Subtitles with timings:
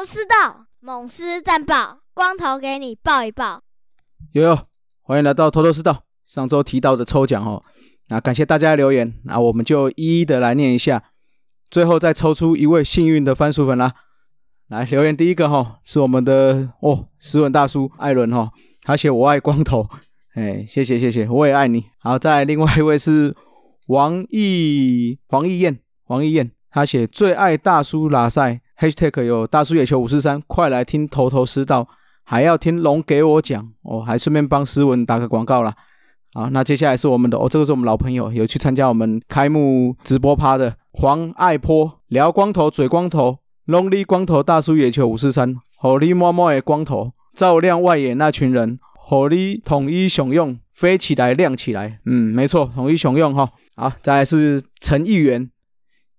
[0.00, 3.60] 头头是道，猛狮战报，光头给你报一报。
[4.32, 4.58] 悠悠，
[5.02, 6.04] 欢迎来到头头是道。
[6.24, 7.62] 上周提到的抽奖哦，
[8.08, 11.04] 那感谢大家的留言，那我们就一一的来念一下，
[11.70, 13.92] 最后再抽出一位幸运的番薯粉啦。
[14.68, 18.50] 来留言第一个哈，是我们的哦，斯文大叔艾伦哈，
[18.84, 19.86] 他写我爱光头，
[20.34, 21.84] 哎，谢谢谢谢，我也爱你。
[21.98, 23.36] 好，再另外一位是
[23.88, 31.86] 王毅黄毅燕，黄毅燕，他写最爱大叔拉塞，#hashtag 有大叔野球五四三，快来听头头是道，
[32.24, 35.74] 还要听龙给我讲哦，还顺便帮斯文打个广告啦。
[36.32, 43.38] 好，那接下来是我们的哦，这个是我们老朋友，有去参加我们开幕直播趴的黄爱坡，聊光头嘴光头。
[43.66, 52.00] Lonely 光头大叔野球五四三，火力默默的光头，照亮外野那群人，火力统一雄用，飞起来亮起来。
[52.04, 53.48] 嗯，没错，统一雄用哈。
[53.76, 55.48] 好，再来是陈议员，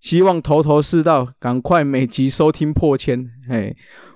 [0.02, 3.30] 希望头头是道，赶快每集收听破千。
[3.48, 3.74] 哎，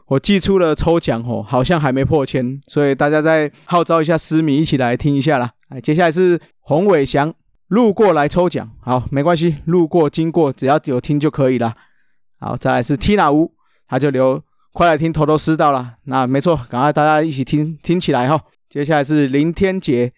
[0.08, 5.52] 我寄出了抽奖哦，好像还没破千，所以大家再号召一下私迷，一起来听一下啦。
[5.70, 7.32] 哎，接下来是洪伟祥，
[7.68, 11.76] 路过来抽奖，好，没关系，路过经过，只要有听就可以了。
[12.40, 13.54] 好，再来是 Tina 屋，
[13.88, 14.42] 他就留
[14.74, 15.98] 快来听头头是道了。
[16.06, 18.42] 那没错，赶快大家一起听听起来哈。
[18.68, 20.12] 接下来是林天杰，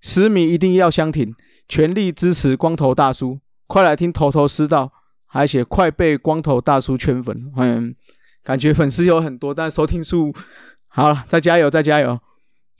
[0.00, 1.34] 十米一定要相挺，
[1.68, 4.92] 全力支持光头大叔，快来听头头是道，
[5.28, 7.52] 还写快被光头大叔圈粉。
[7.56, 7.94] 嗯，
[8.42, 10.34] 感觉粉丝有很多，但收听数
[10.88, 12.18] 好了，再加油，再加油。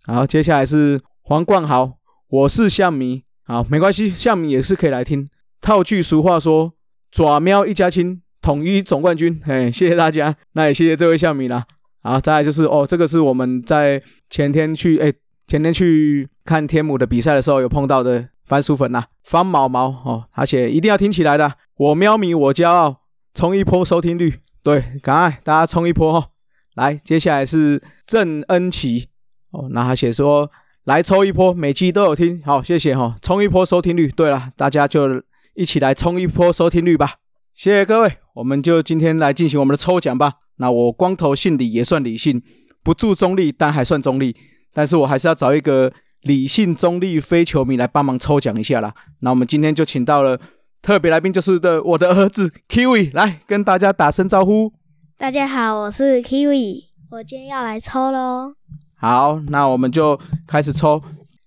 [0.05, 5.29] 好，接下来是黄冠豪，我是象迷，好，没关系，象迷也是可以来听。
[5.61, 6.73] 套句俗话说，
[7.13, 8.23] 爪喵一家亲。
[8.41, 11.67] 统一总冠军，哎，谢谢大家，那也谢谢这位笑米啦。
[12.03, 15.12] 好，再来就是哦，这个是我们在前天去，哎，
[15.49, 23.03] 前天去看天母的比赛的时候有碰到的番薯粉呐，方毛毛哦，而且一定要听起来的，我喵咪我骄傲，
[23.34, 26.28] 冲一波收听率，对，赶快大家冲一波哈。
[26.75, 29.09] 来，接下来是郑恩琪
[29.50, 30.50] 哦，那他写说
[30.84, 34.09] 来抽一波，每期都有听，好，谢谢哈，冲一波收听率。
[34.09, 35.22] 对了，大家就
[35.54, 37.16] 一起来冲一波收听率吧。
[37.54, 40.34] 谢谢各位，我们就今天来进行我们的抽奖吧。
[40.56, 42.42] 那我光头姓李也算理性，
[42.82, 44.34] 不注中立，但还算中立。
[44.72, 45.92] 但是我还是要找一个
[46.23, 48.95] 理性中立非球迷来帮忙抽奖一下啦。
[49.21, 50.41] 那我们今天就请到了
[50.83, 54.73] 特别来宾，就是的我的儿子 Kiwi 来跟大家打声招呼。
[55.17, 58.55] 大家好，我是 Kiwi，我今天要来抽喽。
[58.97, 61.03] 好，那我们就开始抽。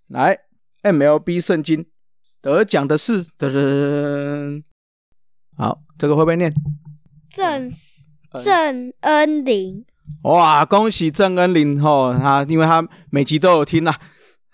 [0.07, 0.37] 来
[0.83, 1.85] ，MLB 圣经
[2.41, 4.63] 得奖的是的人。
[5.57, 6.53] 好，这个会不会念？
[7.29, 7.69] 郑
[8.43, 9.85] 郑恩林。
[10.23, 13.93] 哇，恭喜郑恩林吼，他因为他每集都有听呐，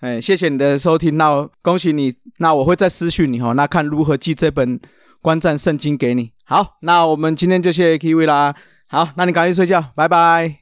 [0.00, 4.80] 哎，谢谢你的收听，那恭喜你，那我会再私讯你吼，那看如何寄这本
[5.22, 6.30] 观战圣经给你。
[6.44, 8.54] 好，那我们今天就谢谢 K V 啦。
[8.90, 10.56] 好，那你赶紧睡觉，拜拜。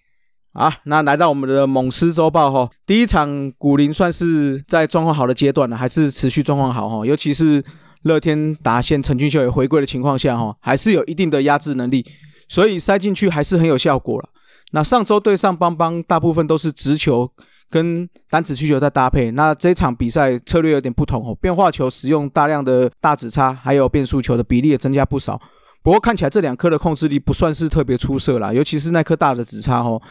[0.53, 7.65] 好，那来到我们的猛狮周报哈，第一场古林算是在状况好的阶段了，还是持续状况好哈，尤其是。
[8.03, 12.07] 乐天达线陈俊秀也回归的情况下，哈，还是有一定的压制能力，
[12.49, 14.29] 所以塞进去还是很有效果了。
[14.71, 17.33] 那上周对上邦邦，大部分都是直球
[17.71, 19.31] 跟单指需求在搭配。
[19.33, 25.41] 那这场比赛策略有点不同哦，变化球使用大量的大指差，还有变速球的比例也增加不少。
[25.83, 30.03] 不过看起来这两颗的控制力不算是特别出色啦，尤其是那颗大的指差哦，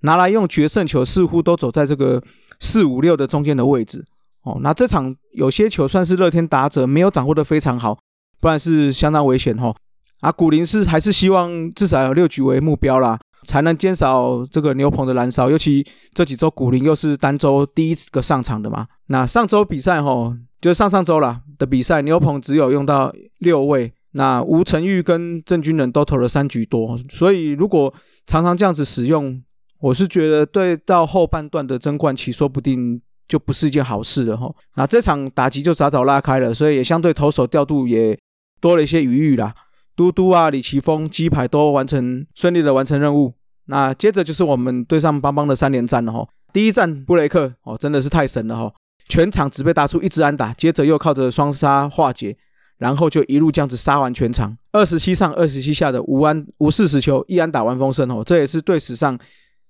[0.00, 2.22] 拿来用决胜球似乎都走在这个
[2.60, 4.04] 四五六的中间的位置。
[4.42, 7.98] 哦，那这场有些球算是乐天打者没有掌握的非常好，
[8.38, 9.74] 不然是相当危险哈。
[10.20, 15.48] 啊，古林是还是希望至少有六局为目标啦，才能减少这个牛棚的燃烧。
[15.48, 18.86] 尤其这几周古林又是单周第一个上场的嘛。
[19.08, 27.94] 那上周比赛哈，就是上上周啦的比赛，牛棚只有用到六位，那吴成玉跟郑军人都投了三局多，所以如果
[28.26, 29.42] 常常这样子使用，
[29.80, 33.00] 我是觉得对到后半段的争冠期说不定。
[33.26, 34.54] 就不是一件好事了哈。
[34.76, 38.16] 那这场打击就早早拉开了，所以也相对投手调度也
[38.60, 39.54] 多了一些余裕啦。
[39.96, 43.32] 嘟嘟啊，李奇峰、鸡排都完成顺利的完成任务。
[43.66, 46.26] 那接着就是我们对上邦邦的三连战了哈。
[46.52, 48.72] 第一战布雷克哦，真的是太神了哈，
[49.08, 52.36] 全场只被打出一支安打，接着又靠着双杀化解，
[52.78, 59.18] 然后就一路这样子杀完全场，二十七上二十七下的无安无四十球一安打完封胜哦，这也是队史上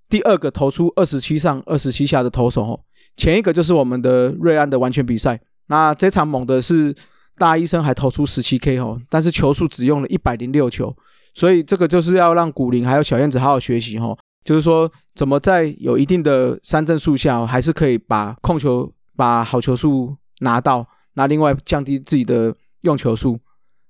[0.08, 2.81] 第二个投出二十七上二十七下的投手哦。
[3.17, 6.94] 前一个就是我们的瑞安的完全比赛，那这场猛的是
[7.38, 10.94] 大医生还投出十七 K 哦，但是球数只用了一百零六球，
[11.34, 23.38] 所以这个就是要让古林还有小燕子好好学习哈，就是说怎么在有一定的三振数下，还是可以把控球把好球数拿到，那另外降低自己的用球数。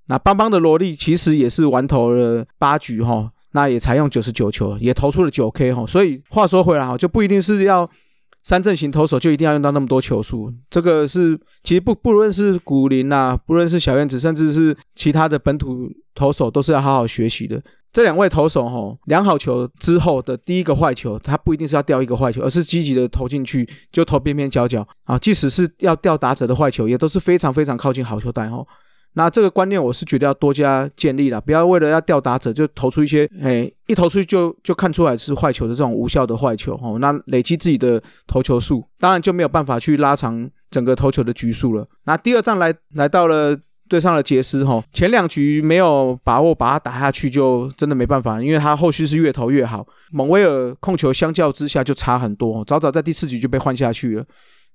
[0.07, 5.87] 那邦邦的萝莉其实也是玩投了八局哈，那也才用九十九球，也投出了九 K 哈。
[5.87, 7.89] 所以话说回来哈，就不一定是要
[8.45, 10.53] 三阵型投手就一定要用到那么多球数。
[10.71, 17.61] 这个是其实不不论是古林呐，不论是小燕子，甚至是其他的本土投手，都是要好好学习的。
[17.91, 25.19] 这两位投手吼，量好球之后的第一个坏球，他不一定是要掉一个坏球，而是积极的投进去就投边边角角啊。
[25.19, 28.67] 即使是要掉打者的坏球，也都是非常非常靠近好球带哈。
[29.15, 36.99] 那这个观念我是觉得要多加建立了，不要为了要吊打者就投出一些，哎，一投出去就就看出来是坏球的这种无效的坏球哦。
[36.99, 41.87] 那累积自己的投球数，当然就没有办法去拉长整个投球的局数了。
[42.05, 43.57] 那第二站来来到了
[43.89, 49.87] 对上了杰斯哈，前两局没有把握把它打下去，就真的没办法，因为他后续是越投越好。
[50.11, 54.25] 蒙威尔控球相较之下就差很多，早早在第四局就被换下去了。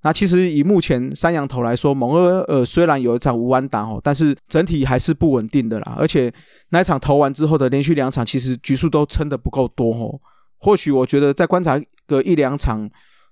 [0.02, 5.96] 那其实以目前三羊头来说，蒙尔尔虽然有一场无安打哦，但是整体还是不稳定的啦。
[5.98, 6.32] 而且
[6.70, 10.20] 那一场投完之后的连续两场，其实局数都撑得不够多哦。
[10.58, 12.90] 或许我觉得再观察个一两场，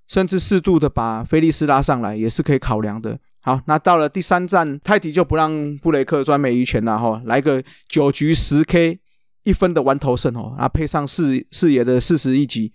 [0.08, 3.18] 甚至适度的把菲利斯拉上来，也是可以考量的。
[3.40, 9.00] 好，那到了第三站，泰迪就不让布雷克专美于权了哈，来个九局十 K
[9.44, 12.74] 一分的完投胜哦，啊配上四四野的四十一级。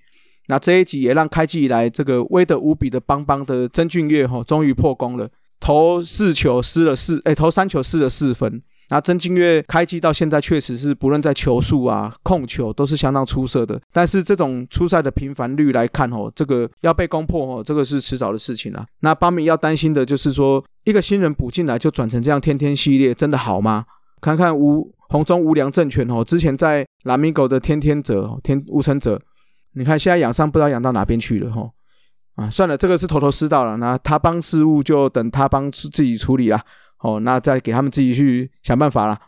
[0.52, 5.26] 那这一集也让开季以来这个威德无比的邦邦的曾俊岳哈，终于破功了，
[5.58, 8.60] 投四球失了四，哎，投三球失了四分。
[8.90, 18.84] 那曾俊岳开季到现在确实是不论在球速啊、控球都是相当出色的，但是这种出赛的频繁率来看哦，这个要被攻破哦，这个是迟早的事情啊。
[19.00, 23.86] 那邦米要担心的就是说，一个新人补进来就转成这样天天系列，真的好吗？
[24.20, 29.18] 看看吴红中无良政权哦，之前在蓝米狗的天天者天无成者。
[29.74, 31.70] 你看，现在养伤不知道养到哪边去了哈，
[32.34, 33.76] 啊，算了，这个是头头是道了。
[33.78, 36.62] 那他帮事务就等他帮自己处理啦，
[37.00, 39.18] 哦，那再给他们自己去想办法啦。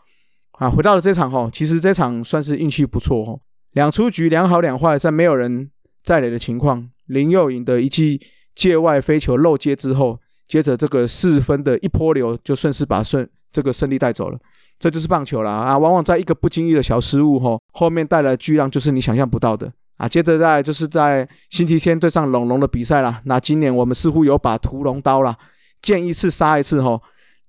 [0.59, 3.39] 啊，回到了这场哈，其实这场算是运气不错哦，
[3.71, 5.69] 两出局两好两坏，在没有人
[6.03, 8.21] 在垒的情况，林佑颖的一记
[8.53, 14.39] 界外飞球漏接之后，接着这个四分的一波流就顺势把顺这个胜利带走了。
[14.77, 19.71] 这就是棒球了啊，往往在一个不经意的小失误哈，后面带来巨浪就是你想象不到的。
[19.97, 23.21] 啊，接着在就是在星期天对上龙龙的比赛啦。
[23.25, 25.37] 那今年我们似乎有把屠龙刀啦，
[25.81, 26.99] 见一次杀一次哈。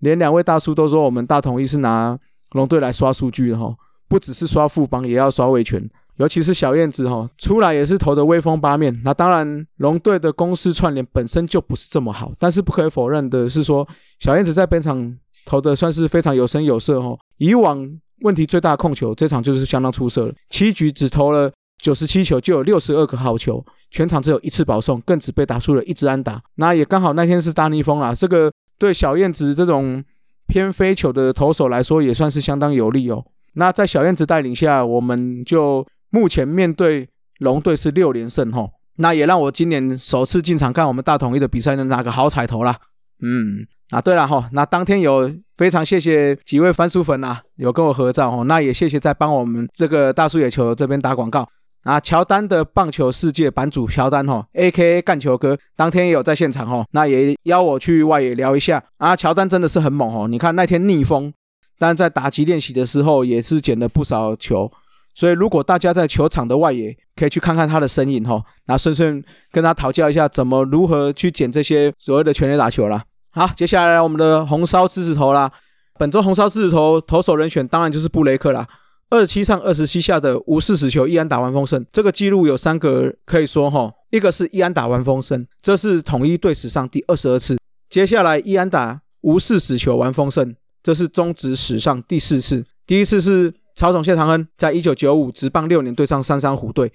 [0.01, 2.19] 连两位大叔都说我们大统一是拿
[2.53, 3.75] 龙队来刷数据的哈，
[4.09, 5.89] 不只是刷副帮，也要刷维权。
[6.17, 9.03] 尤其是小燕子哈，出来也是投的威风八面。
[9.05, 13.87] 那当然，龙队的攻势串联本身就不是这么好，但是不可以否认的是说，
[14.19, 15.15] 小燕子在本场
[15.45, 17.19] 投的算是非常有声有色哈。
[17.39, 17.87] 以往
[18.23, 21.53] 问题最大的控球，这场就是相当出色了，七局只投了。
[21.79, 26.43] 九十七球就有六十二个好球，全场只有一次保送，更只被打出了一支安打。
[26.57, 30.03] 那也刚好那天是大逆风啦，这个对小燕子这种
[30.49, 33.25] 偏飞球的投手来说也算是相当有利哦。
[33.55, 37.09] 那在小燕子带领下，我们就目前面对
[37.39, 38.71] 龙队是六连胜吼。
[38.97, 42.77] 那也让我今年首次进场看我们大统一的比赛，能拿个好彩头啦。
[43.23, 48.45] 嗯，啊对了哈，那当天有非常谢谢几位番薯粉啊，有跟我合照哦。
[48.45, 51.47] 那也谢谢在帮我们这个大叔野球这边打广告。
[51.87, 59.15] 啊，乔丹的棒球世界版主乔丹哈，A.K.A 干球哥，当天也有在现场哈，那也邀我去外野聊一下啊。
[59.15, 61.33] 乔丹真的是很猛哦，你看那天逆风，
[61.79, 64.69] 但在打击练习的时候也是捡了不少球，
[65.15, 73.05] 所以如果大家在球场的外野可以去看看他的身影哈，那顺顺跟他讨教一下怎么如何去捡这些所谓的全垒打球啦。
[73.31, 75.53] 好，接下来我们的红烧狮子头啦，
[75.97, 78.67] 本周红烧狮子头投手人选当然就是布雷克啦。
[79.09, 87.57] 二十七上二十七下的无四十球一安打完封胜，这个记录有三个可以说哈，一个是一安打完封胜，这是统一队史上第二十二次。
[87.89, 92.65] 接下来一安打无四十球完封胜，这是中职史上第四次。
[92.85, 96.93] 第一次是曹总谢长恩在一九九五职棒六年对上三山虎队，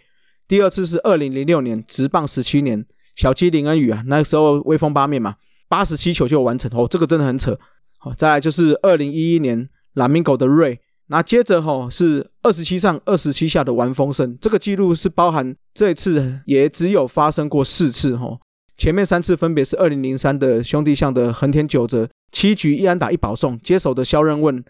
[0.49, 5.35] 第二次是二零零六年职棒十七年小鸡林恩宇啊，那时候威风八面嘛，
[5.69, 7.57] 八十七球就完成哦，这个真的很扯。
[7.97, 10.81] 好，再来就是二零一一年蓝明狗的瑞。
[11.11, 18.39] 那接着哈是二十七上二十七下的完封胜，这个记录是包含这一次也只有发生过四次哈，
[18.77, 24.63] 前面三次分别是二零零三的兄弟象的横田久则七局一安打一保送，接手的肖任问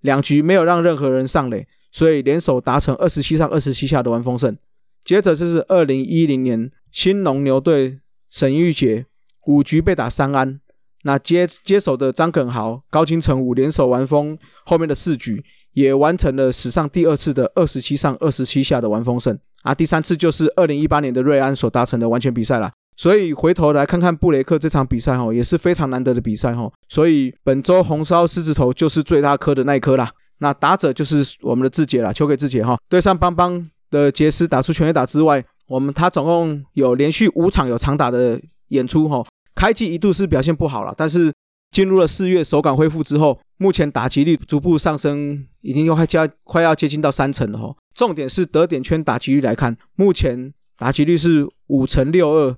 [0.00, 4.56] 两局没有让任何人上垒，所以联手达成二十七上二十七下的完封胜。
[5.04, 7.98] 接着就是二零一零年新农牛队
[8.30, 9.04] 沈玉杰
[9.46, 10.58] 五局被打三安，
[11.02, 15.44] 那接接手的张耿豪高金城武联手完封后面的四局。
[15.74, 19.74] 也完成了史上第二次的二十七上二十七下的完封胜啊！
[19.74, 22.70] 第三次就是二零一八年的瑞安所达成的完全比赛了。
[22.94, 26.70] 所以回头来看看布雷克这场比赛哈，也是非常难得的比赛哈。
[26.90, 30.10] 所以本周红烧狮子头就是最大颗的那一颗啦。
[30.40, 32.76] 那打者就是我们的志杰了，球给志杰哈。
[32.90, 39.24] 对上邦邦的杰斯打出全垒打之外，我们他总共有连续五场有长打的演出哈。
[39.54, 41.32] 开季一度是表现不好了，但是
[41.70, 47.74] 进入了四月手感恢复之后，目前打击率逐步上升，已经又快加快要接近到三成了哈。
[47.94, 52.56] 重点是得点圈打击率来看，目前打击率是五成六二，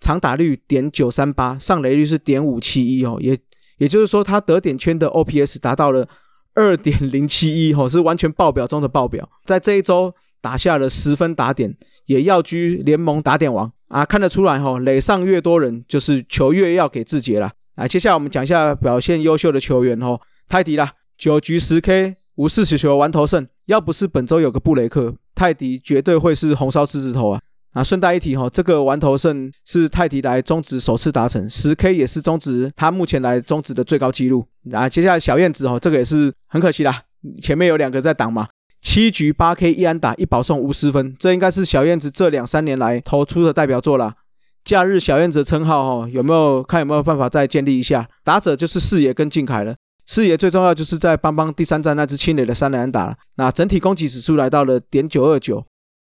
[0.00, 3.38] 长打率点九三八，上垒率是点五七一哦，也
[3.78, 6.08] 也就是说他得点圈的 OPS 达到了。
[6.54, 14.06] 二点零七一吼是完全爆表中的爆表，在这一周打下了十分打点，也要居联盟打点王啊！
[14.06, 17.52] 看得出来吼，垒上越多人，就是球越要给志杰了。
[17.76, 20.18] 来，接下来我们讲一下表现优秀的球员吼，
[20.48, 27.40] 泰迪啦，九局十 K 无四十球完投胜，要不是本周有个布雷克，泰迪绝对会是红烧狮子头啊！
[27.74, 34.46] 啊，顺带一提哈，这个完投胜是泰迪来中职首次达成，十 K 也是中职他目前来中职的最高纪录。
[34.72, 37.02] 啊，接下来小燕子哈，这个也是很可惜啦，
[37.42, 38.48] 前面有两个在挡嘛，
[38.92, 44.16] 七局八 K 一安打一保送无失分，这应该是小燕子这两三年来投出的代表作啦。
[44.66, 48.06] 假日小燕子称号哈，有没有看有没有办法再建立一下？
[48.22, 55.64] 打者就是四爷跟靖凯了，四爷最重要就是在邦邦第三站那支清垒的三垒安打了，那整体攻击指数来到了点九二九。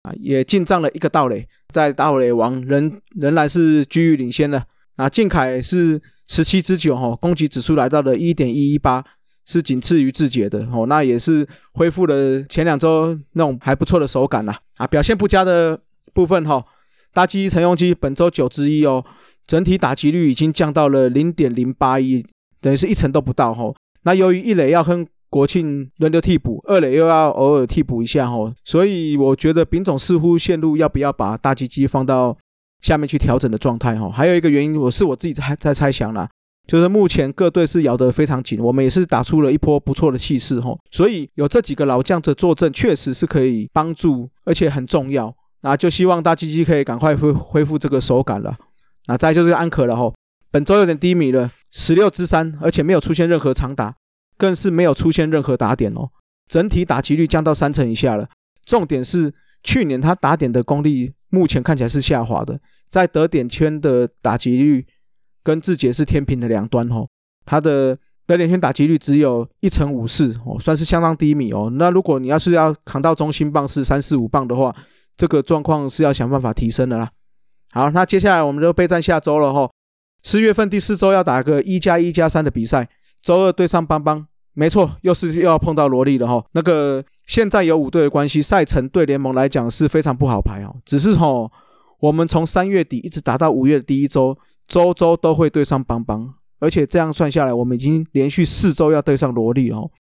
[0.01, 4.61] 啊，也进账了一个盗垒，在盗垒王仍仍然是居于领先的。
[4.97, 9.01] 那，靖凯是十七支九哈，攻击指数来到了一点一一八，
[9.45, 10.85] 是仅次于志杰的哦。
[10.87, 14.55] 那也是恢复了前两周那种还不错的手感呐。
[14.77, 15.79] 啊，表现不佳的
[16.13, 16.65] 部分哈，
[17.13, 19.05] 大机陈用基本周九之一哦，
[19.47, 22.25] 整体打击率已经降到了零点零八一，
[22.59, 23.73] 等于是一成都不到哈。
[24.03, 32.37] 那由于一垒要跟国庆轮流替补，二垒又要偶尔替补一下哈，所以我觉得丙总似乎陷入要不要把大鸡鸡放到
[32.81, 34.09] 下面去调整的状态哈。
[34.09, 36.29] 还有一个原因，我是我自己在在猜想啦，
[36.67, 45.35] 就是目前各队是咬得非常紧，我们也是打出了一波不错的气势哈，所以有这几个老将的坐镇，确实是可以帮助，而且很重要。
[45.61, 48.55] 那就希望大鸡鸡可以赶快恢恢复这个手感了。
[49.07, 50.13] 那再就是安可了哈，
[50.51, 53.95] 本周有点低迷了，十六支三，而且没有出现任何长打。
[54.37, 56.09] 更是没有出现任何打点哦，
[56.49, 58.27] 整体打击率降到三成以下了。
[58.65, 64.85] 重点是去年他打点的功力目前看起来是下滑的，在得点圈的打击率
[65.45, 67.07] 跟志杰是天平的两端哦。
[67.45, 71.69] 他的得点圈打击率只有一成五四哦，算是相当低迷哦。
[71.75, 74.75] 那如果你要是要扛到中心棒是三四五棒的话，
[75.15, 77.11] 这个状况是要想办法提升的啦。
[77.71, 79.69] 好，那接下来我们就备战下周了哈。
[80.23, 82.89] 四月份第四周要打个一加一加三的比赛。
[83.21, 86.43] 周二对上邦邦，没错，又是又要碰到萝莉了哈。
[86.53, 90.75] 那个现在有五队的关系，赛程对联盟来讲是非常不好排哦。
[90.83, 91.27] 只是哈，
[91.99, 94.37] 我们从三月底一直打到五月的第一周，
[94.67, 99.91] 周周都会对上邦邦，而且这样算下来，我们已经连续四周要对上萝莉哦。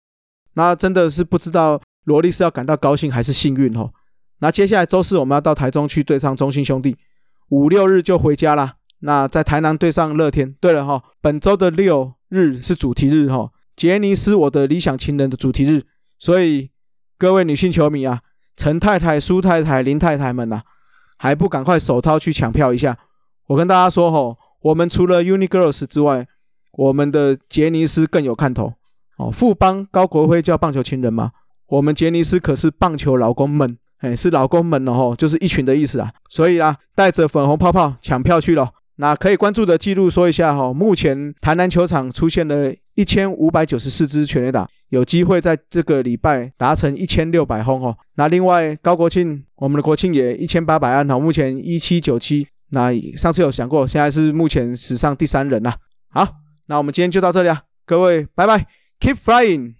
[0.53, 3.91] 那真的是不知道萝莉是要感到高兴还是幸运哦。
[4.39, 6.97] 那接下来周四我们要到台中去对上中信兄弟，
[7.49, 8.75] 五六日就回家啦。
[8.99, 10.55] 那在台南对上乐天。
[10.59, 12.13] 对了哈，本周的六。
[12.27, 15.83] 日是主题日哈，杰尼斯我的理想情人的主题日，
[16.17, 16.71] 所以
[17.17, 18.21] 各位女性球迷啊，
[18.57, 20.63] 陈太太、苏太太、林太太们呐，
[21.17, 22.97] 还不赶快手掏去抢票一下？
[23.47, 26.25] 我跟大家说哈，我们除了 Uni Girls 之外，
[26.71, 28.73] 我们的杰尼斯更有看头
[29.17, 29.29] 哦。
[29.29, 31.29] 富邦高国辉叫棒球情人嘛？
[31.67, 36.11] 我们杰尼斯可是棒球老公们，哎，是老公们哦，就是一群的意思啊。
[36.31, 38.71] 所以啊，带着粉红泡泡抢票去了。
[38.95, 47.95] 那可以关注的记录说一下哈，目前台南球场出现了一千五百九十四支全垒打，有机会在这个礼拜达成一千六百轰哦。
[48.15, 52.47] 那另外高国庆，我们的国庆也一千八百安哈，目前一七九七。
[52.69, 55.75] 那上次有想过，现在是目前史上第三人啦。
[56.09, 56.27] 好，
[56.67, 58.65] 那我们今天就到这里啊，各位拜拜
[58.99, 59.75] ，Keep flying。